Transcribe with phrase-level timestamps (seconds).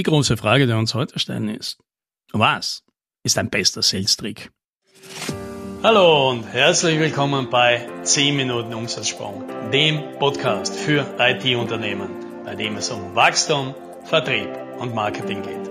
[0.00, 1.76] Die große Frage, die uns heute stellen, ist,
[2.32, 2.84] was
[3.22, 4.50] ist ein bester Sales-Trick?
[5.82, 12.08] Hallo und herzlich willkommen bei 10 Minuten Umsatzsprung, dem Podcast für IT-Unternehmen,
[12.46, 13.74] bei dem es um Wachstum,
[14.04, 15.70] Vertrieb und Marketing geht.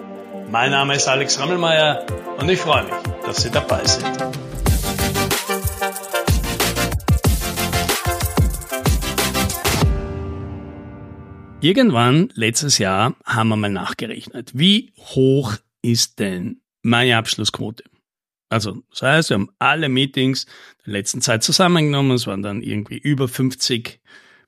[0.51, 2.05] Mein Name ist Alex Rammelmeier
[2.37, 2.93] und ich freue mich,
[3.25, 4.05] dass Sie dabei sind.
[11.61, 17.83] Irgendwann letztes Jahr haben wir mal nachgerechnet, wie hoch ist denn meine Abschlussquote?
[18.47, 20.45] Also, das heißt, wir haben alle Meetings
[20.85, 22.13] der letzten Zeit zusammengenommen.
[22.13, 23.99] Es waren dann irgendwie über 50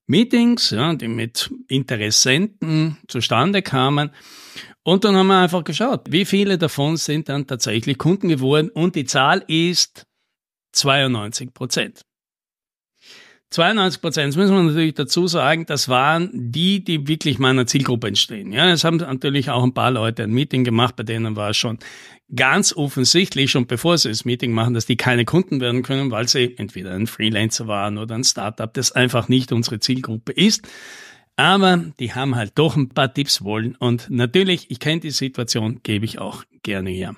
[0.08, 4.12] Meetings, ja, die mit Interessenten zustande kamen.
[4.84, 8.70] Und dann haben wir einfach geschaut, wie viele davon sind dann tatsächlich Kunden geworden.
[8.70, 10.08] Und die Zahl ist
[10.72, 12.06] 92 Prozent.
[13.52, 18.08] 92 Prozent, das müssen wir natürlich dazu sagen, das waren die, die wirklich meiner Zielgruppe
[18.08, 18.54] entstehen.
[18.54, 21.58] Ja, es haben natürlich auch ein paar Leute ein Meeting gemacht, bei denen war es
[21.58, 21.78] schon
[22.34, 26.30] ganz offensichtlich, schon bevor sie das Meeting machen, dass die keine Kunden werden können, weil
[26.30, 30.66] sie entweder ein Freelancer waren oder ein Startup, das einfach nicht unsere Zielgruppe ist.
[31.36, 35.82] Aber die haben halt doch ein paar Tipps wollen und natürlich, ich kenne die Situation,
[35.84, 37.16] gebe ich auch gerne her.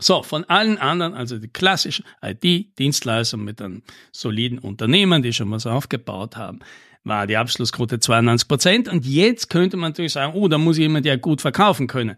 [0.00, 3.82] So, von allen anderen, also die klassischen IT-Dienstleister mit einem
[4.12, 6.60] soliden Unternehmen, die schon was aufgebaut haben,
[7.02, 8.88] war die Abschlussquote 92 Prozent.
[8.88, 12.16] Und jetzt könnte man natürlich sagen, oh, da muss jemand ja gut verkaufen können.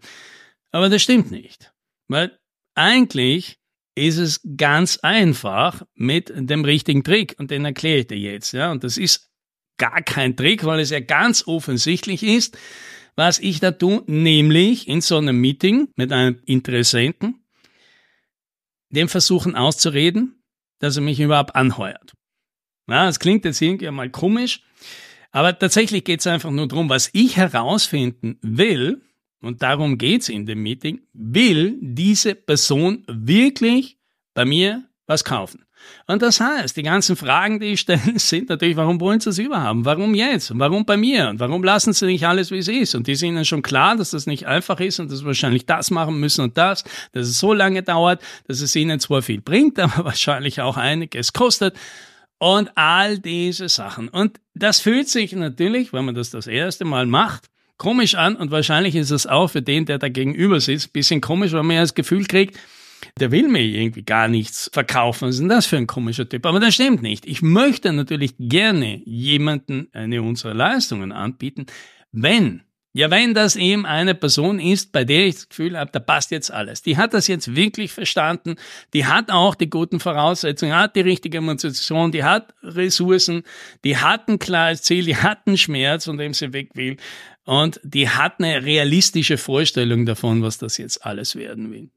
[0.71, 1.73] Aber das stimmt nicht.
[2.07, 2.37] Weil
[2.75, 3.57] eigentlich
[3.95, 7.35] ist es ganz einfach mit dem richtigen Trick.
[7.39, 8.51] Und den erkläre ich dir jetzt.
[8.51, 9.31] Ja, und das ist
[9.77, 12.57] gar kein Trick, weil es ja ganz offensichtlich ist,
[13.15, 17.40] was ich da tue, nämlich in so einem Meeting mit einem Interessenten,
[18.91, 20.43] dem versuchen auszureden,
[20.79, 22.13] dass er mich überhaupt anheuert.
[22.87, 24.63] Ja, das klingt jetzt irgendwie mal komisch,
[25.31, 29.01] aber tatsächlich geht es einfach nur darum, was ich herausfinden will,
[29.41, 33.97] und darum geht's in dem Meeting, will diese Person wirklich
[34.33, 35.65] bei mir was kaufen.
[36.07, 39.37] Und das heißt, die ganzen Fragen, die ich stelle, sind natürlich, warum wollen Sie es
[39.37, 39.85] überhaupt?
[39.85, 40.51] Warum jetzt?
[40.57, 41.29] Warum bei mir?
[41.29, 42.95] Und warum lassen Sie nicht alles, wie es ist?
[42.95, 45.65] Und die sind Ihnen schon klar, dass das nicht einfach ist und dass Sie wahrscheinlich
[45.65, 46.83] das machen müssen und das,
[47.13, 51.33] dass es so lange dauert, dass es Ihnen zwar viel bringt, aber wahrscheinlich auch einiges
[51.33, 51.75] kostet.
[52.37, 54.07] Und all diese Sachen.
[54.07, 58.51] Und das fühlt sich natürlich, wenn man das das erste Mal macht, komisch an und
[58.51, 61.81] wahrscheinlich ist es auch für den, der da gegenüber sitzt, bisschen komisch, weil man ja
[61.81, 62.59] das Gefühl kriegt,
[63.19, 65.27] der will mir irgendwie gar nichts verkaufen.
[65.27, 66.45] Was ist denn das für ein komischer Typ?
[66.45, 67.25] Aber das stimmt nicht.
[67.25, 71.65] Ich möchte natürlich gerne jemanden eine unserer Leistungen anbieten,
[72.11, 72.63] wenn
[72.93, 76.29] ja, wenn das eben eine Person ist, bei der ich das Gefühl habe, da passt
[76.31, 76.81] jetzt alles.
[76.81, 78.57] Die hat das jetzt wirklich verstanden,
[78.93, 83.43] die hat auch die guten Voraussetzungen, hat die richtige Motivation, die hat Ressourcen,
[83.85, 86.97] die hat ein klares Ziel, die hat einen Schmerz, von dem sie weg will
[87.45, 91.89] und die hat eine realistische Vorstellung davon, was das jetzt alles werden will.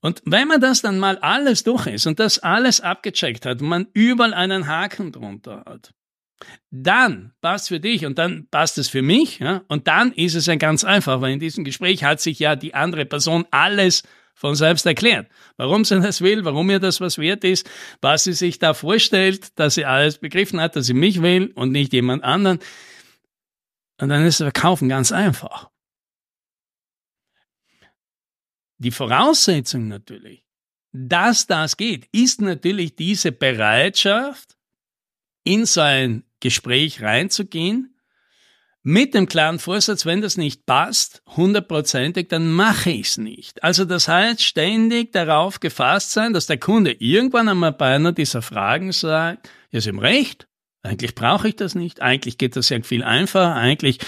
[0.00, 3.88] Und wenn man das dann mal alles durch ist und das alles abgecheckt hat man
[3.94, 5.92] überall einen Haken drunter hat,
[6.70, 9.40] dann passt für dich und dann passt es für mich.
[9.40, 9.62] Ja?
[9.66, 12.74] Und dann ist es ja ganz einfach, weil in diesem Gespräch hat sich ja die
[12.74, 14.04] andere Person alles
[14.34, 15.26] von selbst erklärt.
[15.56, 17.68] Warum sie das will, warum ihr das was wert ist,
[18.00, 21.72] was sie sich da vorstellt, dass sie alles begriffen hat, dass sie mich will und
[21.72, 22.60] nicht jemand anderen.
[24.00, 25.70] Und dann ist das Verkaufen ganz einfach.
[28.78, 30.44] Die Voraussetzung natürlich,
[30.92, 34.56] dass das geht, ist natürlich diese Bereitschaft,
[35.44, 37.94] in so ein Gespräch reinzugehen,
[38.82, 43.62] mit dem klaren Vorsatz, wenn das nicht passt, hundertprozentig, dann mache ich es nicht.
[43.62, 48.40] Also das heißt, ständig darauf gefasst sein, dass der Kunde irgendwann einmal bei einer dieser
[48.40, 50.48] Fragen sagt, ja, Sie haben recht,
[50.82, 53.98] eigentlich brauche ich das nicht, eigentlich geht das ja viel einfacher, eigentlich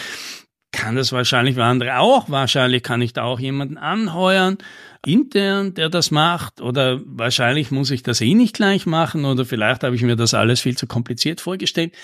[0.73, 2.31] kann das wahrscheinlich für andere auch.
[2.31, 4.59] Wahrscheinlich kann ich da auch jemanden anheuern,
[5.05, 6.61] intern, der das macht.
[6.61, 9.25] Oder wahrscheinlich muss ich das eh nicht gleich machen.
[9.25, 11.95] Oder vielleicht habe ich mir das alles viel zu kompliziert vorgestellt.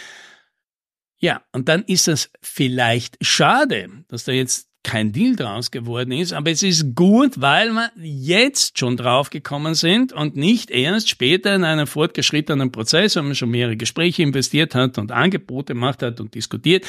[1.19, 6.33] Ja, und dann ist es vielleicht schade, dass da jetzt kein Deal draus geworden ist,
[6.33, 11.65] aber es ist gut, weil wir jetzt schon draufgekommen sind und nicht erst später in
[11.65, 16.37] einem fortgeschrittenen Prozess, wenn man schon mehrere Gespräche investiert hat und Angebote gemacht hat und
[16.37, 16.87] diskutiert,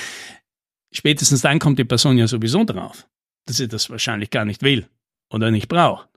[0.91, 3.07] spätestens dann kommt die Person ja sowieso drauf,
[3.45, 4.87] dass sie das wahrscheinlich gar nicht will
[5.29, 6.07] oder nicht braucht.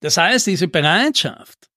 [0.00, 1.70] Das heißt, diese Bereitschaft,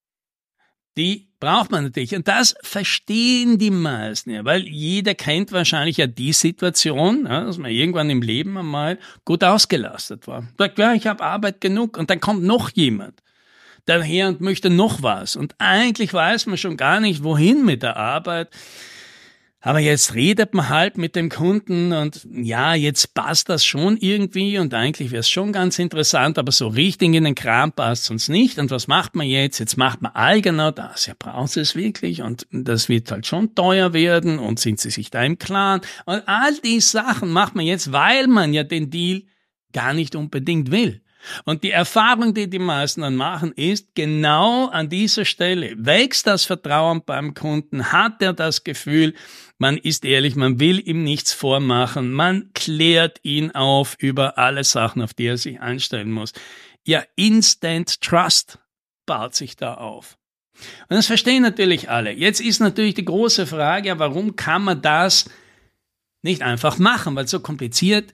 [0.97, 2.13] die braucht man natürlich.
[2.15, 7.57] Und das verstehen die meisten ja, weil jeder kennt wahrscheinlich ja die Situation, ja, dass
[7.57, 10.47] man irgendwann im Leben einmal gut ausgelastet war.
[10.57, 13.21] Sagt, ja, ich habe Arbeit genug und dann kommt noch jemand
[13.85, 15.35] daher und möchte noch was.
[15.35, 18.49] Und eigentlich weiß man schon gar nicht, wohin mit der Arbeit.
[19.61, 24.57] Aber jetzt redet man halt mit dem Kunden und ja, jetzt passt das schon irgendwie
[24.57, 28.29] und eigentlich wäre es schon ganz interessant, aber so richtig in den Kram passt uns
[28.29, 28.57] nicht.
[28.57, 29.59] Und was macht man jetzt?
[29.59, 31.07] Jetzt macht man all genau das.
[31.07, 35.09] Ja, braucht es wirklich und das wird halt schon teuer werden und sind Sie sich
[35.11, 35.81] da im Klaren?
[36.05, 39.23] Und all die Sachen macht man jetzt, weil man ja den Deal
[39.73, 41.01] gar nicht unbedingt will.
[41.45, 46.45] Und die Erfahrung, die die meisten dann machen, ist, genau an dieser Stelle wächst das
[46.45, 49.13] Vertrauen beim Kunden, hat er das Gefühl,
[49.57, 55.01] man ist ehrlich, man will ihm nichts vormachen, man klärt ihn auf über alle Sachen,
[55.01, 56.33] auf die er sich einstellen muss.
[56.85, 58.59] Ja, Instant Trust
[59.05, 60.17] baut sich da auf.
[60.87, 62.11] Und das verstehen natürlich alle.
[62.11, 65.29] Jetzt ist natürlich die große Frage, warum kann man das
[66.21, 67.15] nicht einfach machen?
[67.15, 68.13] Weil so kompliziert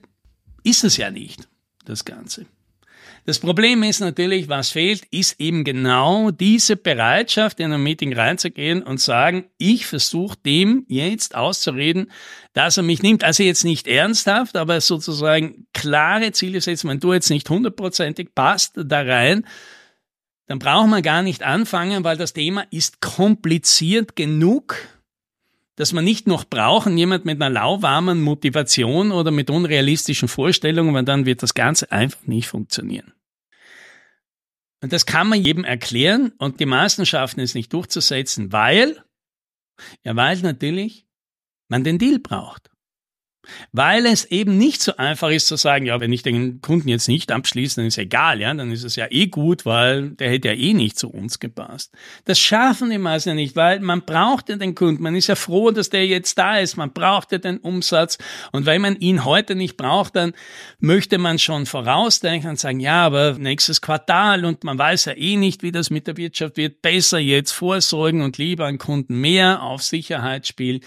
[0.62, 1.48] ist es ja nicht,
[1.84, 2.46] das Ganze.
[3.26, 8.84] Das Problem ist natürlich, was fehlt, ist eben genau diese Bereitschaft, in ein Meeting reinzugehen
[8.84, 12.12] und sagen, ich versuche dem jetzt auszureden,
[12.52, 13.24] dass er mich nimmt.
[13.24, 16.88] Also jetzt nicht ernsthaft, aber sozusagen klare Ziele setzen.
[16.88, 19.44] Wenn du jetzt nicht hundertprozentig passt da rein,
[20.46, 24.76] dann braucht man gar nicht anfangen, weil das Thema ist kompliziert genug,
[25.76, 31.04] dass man nicht noch brauchen, jemand mit einer lauwarmen Motivation oder mit unrealistischen Vorstellungen, weil
[31.04, 33.12] dann wird das Ganze einfach nicht funktionieren.
[34.82, 39.02] Und das kann man jedem erklären und die meisten schaffen es nicht durchzusetzen, weil,
[40.02, 41.06] ja, weil natürlich
[41.68, 42.70] man den Deal braucht.
[43.72, 47.08] Weil es eben nicht so einfach ist zu sagen, ja, wenn ich den Kunden jetzt
[47.08, 50.48] nicht abschließe, dann ist egal, ja, dann ist es ja eh gut, weil der hätte
[50.48, 51.92] ja eh nicht zu uns gepasst.
[52.24, 55.34] Das schaffen die meisten ja nicht, weil man braucht ja den Kunden, man ist ja
[55.34, 58.18] froh, dass der jetzt da ist, man braucht ja den Umsatz
[58.52, 60.32] und wenn man ihn heute nicht braucht, dann
[60.78, 65.36] möchte man schon vorausdenken und sagen, ja, aber nächstes Quartal und man weiß ja eh
[65.36, 69.62] nicht, wie das mit der Wirtschaft wird, besser jetzt vorsorgen und lieber einen Kunden mehr
[69.62, 70.80] auf Sicherheit spielen.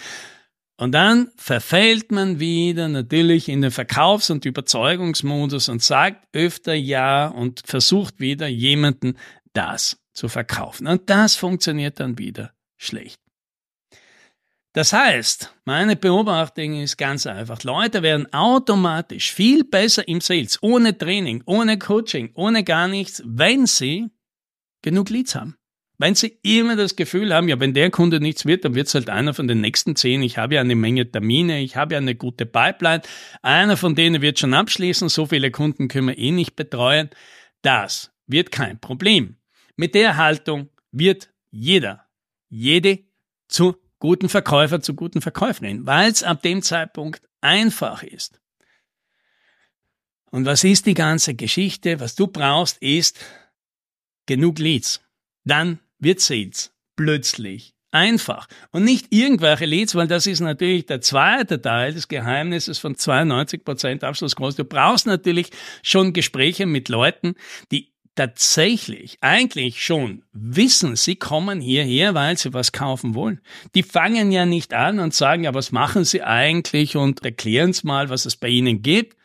[0.80, 7.26] Und dann verfällt man wieder natürlich in den Verkaufs- und Überzeugungsmodus und sagt öfter Ja
[7.26, 9.18] und versucht wieder jemanden
[9.52, 10.86] das zu verkaufen.
[10.86, 13.20] Und das funktioniert dann wieder schlecht.
[14.72, 17.62] Das heißt, meine Beobachtung ist ganz einfach.
[17.62, 23.66] Leute werden automatisch viel besser im Sales, ohne Training, ohne Coaching, ohne gar nichts, wenn
[23.66, 24.08] sie
[24.80, 25.59] genug Leads haben.
[26.00, 28.94] Wenn Sie immer das Gefühl haben, ja, wenn der Kunde nichts wird, dann wird es
[28.94, 30.22] halt einer von den nächsten zehn.
[30.22, 33.02] Ich habe ja eine Menge Termine, ich habe ja eine gute Pipeline.
[33.42, 37.10] Einer von denen wird schon abschließen, so viele Kunden können wir eh nicht betreuen.
[37.60, 39.36] Das wird kein Problem.
[39.76, 42.06] Mit der Haltung wird jeder,
[42.48, 43.00] jede
[43.48, 48.40] zu guten Verkäufer, zu guten Verkäuferin, weil es ab dem Zeitpunkt einfach ist.
[50.30, 52.00] Und was ist die ganze Geschichte?
[52.00, 53.18] Was du brauchst, ist
[54.24, 55.02] genug Leads.
[55.44, 58.46] Dann wird Sales plötzlich einfach.
[58.70, 64.04] Und nicht irgendwelche Leads, weil das ist natürlich der zweite Teil des Geheimnisses von 92%
[64.04, 64.56] Abschlussquote.
[64.56, 65.50] Du brauchst natürlich
[65.82, 67.34] schon Gespräche mit Leuten,
[67.72, 73.40] die tatsächlich eigentlich schon wissen, sie kommen hierher, weil sie was kaufen wollen.
[73.74, 77.84] Die fangen ja nicht an und sagen, ja, was machen sie eigentlich und erklären es
[77.84, 79.16] mal, was es bei ihnen gibt,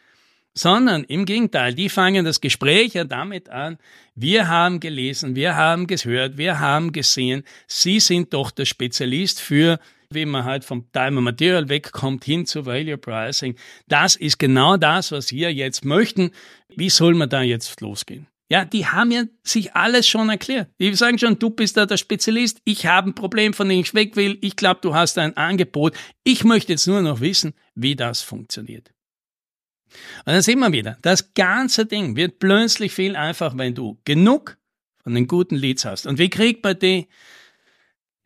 [0.58, 3.78] sondern im Gegenteil, die fangen das Gespräch ja damit an,
[4.16, 9.80] wir haben gelesen, wir haben gehört, wir haben gesehen, Sie sind doch der Spezialist für
[10.10, 13.56] wie man halt vom Time Material wegkommt hin zu Value Pricing.
[13.88, 16.32] Das ist genau das, was wir jetzt möchten.
[16.70, 18.28] Wie soll man da jetzt losgehen?
[18.50, 20.70] Ja, die haben ja sich alles schon erklärt.
[20.80, 23.96] Die sagen schon, du bist da der Spezialist, ich habe ein Problem, von dem ich
[23.96, 25.96] weg will, ich glaube, du hast ein Angebot.
[26.24, 28.95] Ich möchte jetzt nur noch wissen, wie das funktioniert.
[30.26, 34.58] Und dann sehen wir wieder, das ganze Ding wird plötzlich viel einfacher, wenn du genug
[35.04, 36.08] von den guten Leads hast.
[36.08, 37.08] Und wie kriegt man die?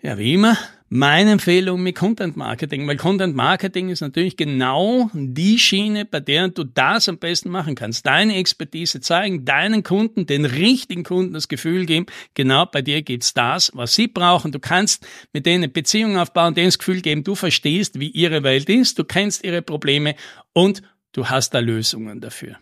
[0.01, 5.59] Ja, wie immer, meine Empfehlung mit Content Marketing, weil Content Marketing ist natürlich genau die
[5.59, 8.05] Schiene, bei der du das am besten machen kannst.
[8.05, 13.33] Deine Expertise zeigen, deinen Kunden, den richtigen Kunden das Gefühl geben, genau bei dir gibt's
[13.33, 14.51] das, was sie brauchen.
[14.51, 18.67] Du kannst mit denen Beziehungen aufbauen, denen das Gefühl geben, du verstehst, wie ihre Welt
[18.67, 20.15] ist, du kennst ihre Probleme
[20.53, 22.57] und Du hast da Lösungen dafür.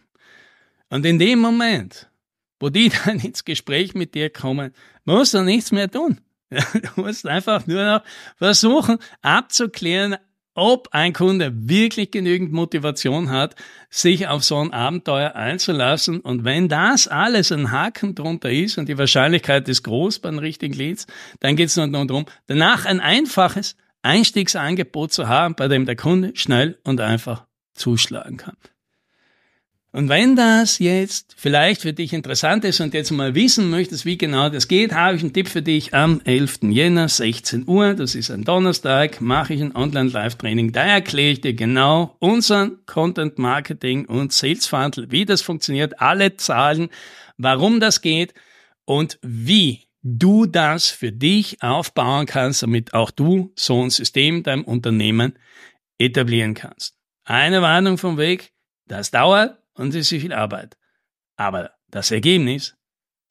[0.89, 2.09] Und in dem Moment,
[2.59, 4.73] wo die dann ins Gespräch mit dir kommen,
[5.05, 6.21] musst du nichts mehr tun.
[6.49, 8.03] Du musst einfach nur noch
[8.37, 10.15] versuchen abzuklären,
[10.53, 13.55] ob ein Kunde wirklich genügend Motivation hat,
[13.91, 16.19] sich auf so ein Abenteuer einzulassen.
[16.19, 20.39] Und wenn das alles ein Haken drunter ist und die Wahrscheinlichkeit ist groß bei den
[20.39, 21.05] richtigen Leads,
[21.41, 26.31] dann geht es nur darum, danach ein einfaches Einstiegsangebot zu haben, bei dem der Kunde
[26.35, 27.46] schnell und einfach
[27.77, 28.57] zuschlagen kann.
[29.93, 34.17] Und wenn das jetzt vielleicht für dich interessant ist und jetzt mal wissen möchtest, wie
[34.17, 35.93] genau das geht, habe ich einen Tipp für dich.
[35.93, 36.59] Am 11.
[36.69, 40.71] Jänner, 16 Uhr, das ist ein Donnerstag, mache ich ein Online-Live-Training.
[40.71, 46.35] Da erkläre ich dir genau unseren Content Marketing und Sales Funnel, wie das funktioniert, alle
[46.35, 46.89] Zahlen,
[47.37, 48.33] warum das geht
[48.85, 54.63] und wie du das für dich aufbauen kannst, damit auch du so ein System deinem
[54.63, 55.39] Unternehmen
[55.97, 56.96] etablieren kannst.
[57.29, 58.53] Eine Warnung vom Weg,
[58.87, 60.77] das dauert und es ist viel Arbeit.
[61.35, 62.77] Aber das Ergebnis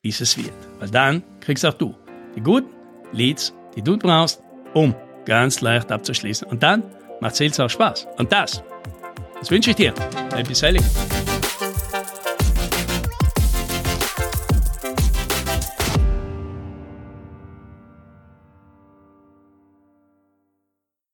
[0.02, 0.52] ist es wert.
[0.78, 1.96] Weil dann kriegst auch du
[2.36, 2.68] die guten
[3.12, 4.42] Leads, die du brauchst,
[4.74, 6.46] um ganz leicht abzuschließen.
[6.46, 6.82] Und dann
[7.20, 8.06] macht Sales auch Spaß.
[8.18, 8.62] Und das,
[9.40, 9.94] das wünsche ich dir.
[10.28, 10.82] Bleib selig.